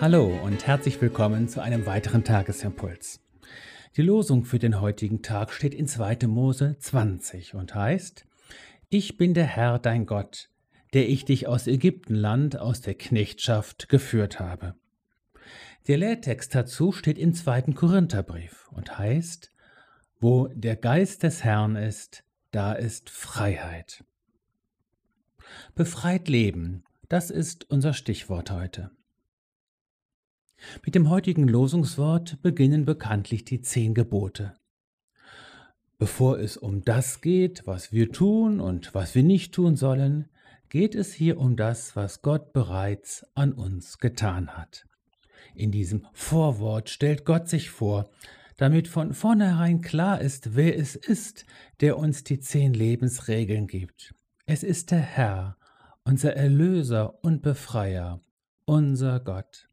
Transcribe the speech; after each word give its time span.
Hallo 0.00 0.26
und 0.44 0.64
herzlich 0.64 1.00
willkommen 1.00 1.48
zu 1.48 1.60
einem 1.60 1.84
weiteren 1.84 2.22
Tagesimpuls. 2.22 3.20
Die 3.96 4.02
Losung 4.02 4.44
für 4.44 4.60
den 4.60 4.80
heutigen 4.80 5.22
Tag 5.22 5.52
steht 5.52 5.74
in 5.74 5.88
2. 5.88 6.28
Mose 6.28 6.76
20 6.78 7.54
und 7.54 7.74
heißt: 7.74 8.24
Ich 8.90 9.16
bin 9.16 9.34
der 9.34 9.46
Herr 9.46 9.80
dein 9.80 10.06
Gott, 10.06 10.50
der 10.94 11.08
ich 11.08 11.24
dich 11.24 11.48
aus 11.48 11.66
Ägyptenland 11.66 12.56
aus 12.56 12.80
der 12.80 12.94
Knechtschaft 12.94 13.88
geführt 13.88 14.38
habe. 14.38 14.76
Der 15.88 15.96
Lehrtext 15.96 16.54
dazu 16.54 16.92
steht 16.92 17.18
im 17.18 17.34
2. 17.34 17.62
Korintherbrief 17.72 18.68
und 18.70 19.00
heißt: 19.00 19.50
Wo 20.20 20.46
der 20.54 20.76
Geist 20.76 21.24
des 21.24 21.42
Herrn 21.42 21.74
ist, 21.74 22.22
da 22.52 22.72
ist 22.72 23.10
Freiheit. 23.10 24.04
Befreit 25.74 26.28
leben, 26.28 26.84
das 27.08 27.32
ist 27.32 27.68
unser 27.68 27.94
Stichwort 27.94 28.52
heute. 28.52 28.92
Mit 30.84 30.94
dem 30.94 31.08
heutigen 31.08 31.48
Losungswort 31.48 32.42
beginnen 32.42 32.84
bekanntlich 32.84 33.44
die 33.44 33.60
zehn 33.60 33.94
Gebote. 33.94 34.54
Bevor 35.98 36.38
es 36.38 36.56
um 36.56 36.82
das 36.82 37.20
geht, 37.20 37.66
was 37.66 37.92
wir 37.92 38.12
tun 38.12 38.60
und 38.60 38.94
was 38.94 39.14
wir 39.14 39.22
nicht 39.22 39.52
tun 39.52 39.76
sollen, 39.76 40.28
geht 40.68 40.94
es 40.94 41.12
hier 41.12 41.38
um 41.38 41.56
das, 41.56 41.96
was 41.96 42.22
Gott 42.22 42.52
bereits 42.52 43.26
an 43.34 43.52
uns 43.52 43.98
getan 43.98 44.56
hat. 44.56 44.86
In 45.54 45.72
diesem 45.72 46.06
Vorwort 46.12 46.88
stellt 46.88 47.24
Gott 47.24 47.48
sich 47.48 47.70
vor, 47.70 48.10
damit 48.56 48.88
von 48.88 49.12
vornherein 49.12 49.80
klar 49.80 50.20
ist, 50.20 50.54
wer 50.54 50.78
es 50.78 50.94
ist, 50.94 51.46
der 51.80 51.96
uns 51.96 52.24
die 52.24 52.40
zehn 52.40 52.74
Lebensregeln 52.74 53.66
gibt. 53.66 54.14
Es 54.46 54.62
ist 54.62 54.90
der 54.90 55.00
Herr, 55.00 55.56
unser 56.04 56.34
Erlöser 56.34 57.22
und 57.24 57.42
Befreier, 57.42 58.20
unser 58.64 59.20
Gott. 59.20 59.67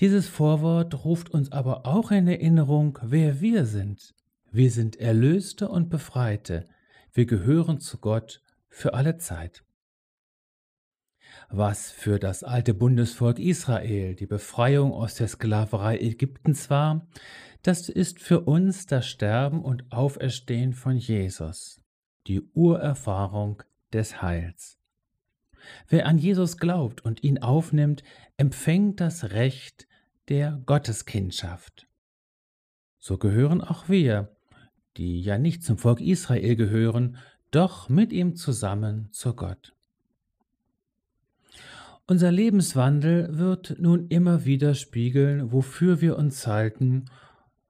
Dieses 0.00 0.28
Vorwort 0.28 1.04
ruft 1.04 1.30
uns 1.30 1.52
aber 1.52 1.86
auch 1.86 2.10
in 2.10 2.28
Erinnerung, 2.28 2.98
wer 3.02 3.40
wir 3.40 3.66
sind. 3.66 4.14
Wir 4.50 4.70
sind 4.70 4.96
Erlöste 4.96 5.68
und 5.68 5.90
Befreite. 5.90 6.68
Wir 7.12 7.26
gehören 7.26 7.80
zu 7.80 7.98
Gott 7.98 8.42
für 8.68 8.94
alle 8.94 9.18
Zeit. 9.18 9.64
Was 11.50 11.90
für 11.90 12.18
das 12.18 12.44
alte 12.44 12.74
Bundesvolk 12.74 13.38
Israel 13.38 14.14
die 14.14 14.26
Befreiung 14.26 14.92
aus 14.92 15.14
der 15.14 15.28
Sklaverei 15.28 15.98
Ägyptens 15.98 16.70
war, 16.70 17.06
das 17.62 17.88
ist 17.88 18.20
für 18.20 18.40
uns 18.40 18.86
das 18.86 19.06
Sterben 19.06 19.64
und 19.64 19.90
Auferstehen 19.90 20.72
von 20.72 20.96
Jesus, 20.96 21.80
die 22.26 22.42
Urerfahrung 22.52 23.62
des 23.92 24.22
Heils. 24.22 24.77
Wer 25.88 26.06
an 26.06 26.18
Jesus 26.18 26.58
glaubt 26.58 27.04
und 27.04 27.24
ihn 27.24 27.38
aufnimmt, 27.38 28.02
empfängt 28.36 29.00
das 29.00 29.30
Recht 29.30 29.88
der 30.28 30.60
Gotteskindschaft. 30.66 31.86
So 32.98 33.16
gehören 33.16 33.62
auch 33.62 33.88
wir, 33.88 34.36
die 34.96 35.22
ja 35.22 35.38
nicht 35.38 35.64
zum 35.64 35.78
Volk 35.78 36.00
Israel 36.00 36.56
gehören, 36.56 37.16
doch 37.50 37.88
mit 37.88 38.12
ihm 38.12 38.36
zusammen 38.36 39.08
zu 39.12 39.34
Gott. 39.34 39.74
Unser 42.06 42.32
Lebenswandel 42.32 43.38
wird 43.38 43.76
nun 43.78 44.08
immer 44.08 44.44
wieder 44.44 44.74
spiegeln, 44.74 45.52
wofür 45.52 46.00
wir 46.00 46.16
uns 46.16 46.46
halten 46.46 47.06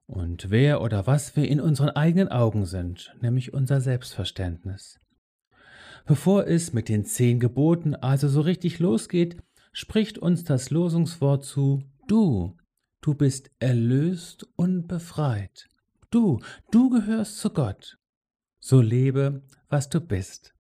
und 0.07 0.49
wer 0.49 0.81
oder 0.81 1.07
was 1.07 1.35
wir 1.35 1.47
in 1.47 1.61
unseren 1.61 1.89
eigenen 1.89 2.29
Augen 2.29 2.65
sind, 2.65 3.13
nämlich 3.21 3.53
unser 3.53 3.79
Selbstverständnis. 3.79 4.99
Bevor 6.05 6.47
es 6.47 6.73
mit 6.73 6.89
den 6.89 7.05
zehn 7.05 7.39
Geboten 7.39 7.95
also 7.95 8.27
so 8.27 8.41
richtig 8.41 8.79
losgeht, 8.79 9.37
spricht 9.71 10.17
uns 10.17 10.43
das 10.43 10.69
Losungswort 10.69 11.45
zu 11.45 11.83
Du, 12.07 12.57
du 13.01 13.13
bist 13.13 13.51
erlöst 13.59 14.47
und 14.55 14.87
befreit. 14.87 15.69
Du, 16.09 16.39
du 16.71 16.89
gehörst 16.89 17.37
zu 17.37 17.51
Gott. 17.51 17.99
So 18.59 18.81
lebe, 18.81 19.43
was 19.69 19.89
du 19.89 20.01
bist. 20.01 20.55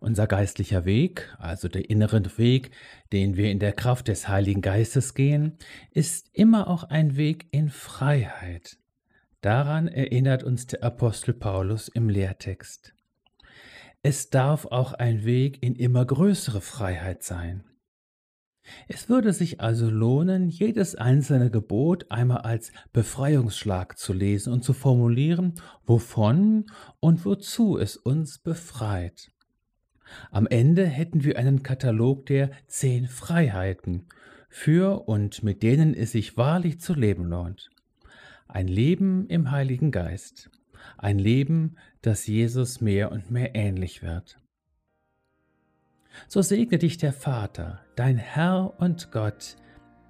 Unser 0.00 0.26
geistlicher 0.26 0.84
Weg, 0.84 1.32
also 1.38 1.68
der 1.68 1.90
innere 1.90 2.22
Weg, 2.38 2.70
den 3.12 3.36
wir 3.36 3.50
in 3.50 3.58
der 3.58 3.72
Kraft 3.72 4.08
des 4.08 4.28
Heiligen 4.28 4.60
Geistes 4.60 5.14
gehen, 5.14 5.58
ist 5.90 6.30
immer 6.32 6.68
auch 6.68 6.84
ein 6.84 7.16
Weg 7.16 7.46
in 7.50 7.68
Freiheit. 7.68 8.78
Daran 9.42 9.88
erinnert 9.88 10.44
uns 10.44 10.66
der 10.66 10.84
Apostel 10.84 11.34
Paulus 11.34 11.88
im 11.88 12.08
Lehrtext. 12.08 12.94
Es 14.04 14.30
darf 14.30 14.66
auch 14.66 14.94
ein 14.94 15.24
Weg 15.24 15.62
in 15.62 15.76
immer 15.76 16.04
größere 16.04 16.60
Freiheit 16.60 17.22
sein. 17.22 17.62
Es 18.88 19.08
würde 19.08 19.32
sich 19.32 19.60
also 19.60 19.88
lohnen, 19.90 20.48
jedes 20.48 20.94
einzelne 20.94 21.50
Gebot 21.50 22.10
einmal 22.10 22.38
als 22.38 22.72
Befreiungsschlag 22.92 23.96
zu 23.98 24.12
lesen 24.12 24.52
und 24.52 24.64
zu 24.64 24.72
formulieren, 24.72 25.54
wovon 25.84 26.66
und 26.98 27.24
wozu 27.24 27.78
es 27.78 27.96
uns 27.96 28.38
befreit. 28.38 29.30
Am 30.30 30.46
Ende 30.46 30.84
hätten 30.86 31.22
wir 31.22 31.38
einen 31.38 31.62
Katalog 31.62 32.26
der 32.26 32.50
zehn 32.66 33.06
Freiheiten, 33.06 34.06
für 34.48 35.08
und 35.08 35.42
mit 35.42 35.62
denen 35.62 35.94
es 35.94 36.12
sich 36.12 36.36
wahrlich 36.36 36.80
zu 36.80 36.94
leben 36.94 37.24
lohnt. 37.24 37.70
Ein 38.46 38.68
Leben 38.68 39.26
im 39.28 39.50
Heiligen 39.50 39.90
Geist, 39.90 40.50
ein 40.98 41.18
Leben, 41.18 41.76
das 42.00 42.26
Jesus 42.26 42.80
mehr 42.80 43.12
und 43.12 43.30
mehr 43.30 43.54
ähnlich 43.54 44.02
wird. 44.02 44.38
So 46.28 46.42
segne 46.42 46.78
dich 46.78 46.98
der 46.98 47.12
Vater, 47.12 47.80
dein 47.96 48.18
Herr 48.18 48.74
und 48.78 49.10
Gott, 49.12 49.56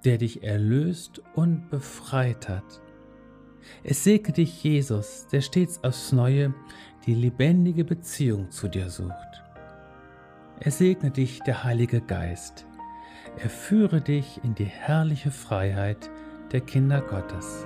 der 0.03 0.17
dich 0.17 0.43
erlöst 0.43 1.21
und 1.35 1.69
befreit 1.69 2.49
hat. 2.49 2.81
Es 3.83 4.03
segne 4.03 4.33
dich 4.33 4.63
Jesus, 4.63 5.27
der 5.31 5.41
stets 5.41 5.83
aufs 5.83 6.11
Neue 6.11 6.53
die 7.05 7.15
lebendige 7.15 7.83
Beziehung 7.83 8.51
zu 8.51 8.67
dir 8.67 8.89
sucht. 8.89 9.43
Es 10.59 10.77
segne 10.77 11.11
dich 11.11 11.39
der 11.41 11.63
Heilige 11.63 12.01
Geist. 12.01 12.65
Er 13.37 13.49
führe 13.49 14.01
dich 14.01 14.39
in 14.43 14.55
die 14.55 14.65
herrliche 14.65 15.31
Freiheit 15.31 16.09
der 16.51 16.61
Kinder 16.61 17.01
Gottes. 17.01 17.65